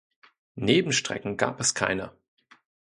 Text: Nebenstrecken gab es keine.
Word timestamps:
Nebenstrecken 0.55 1.37
gab 1.37 1.59
es 1.59 1.75
keine. 1.75 2.11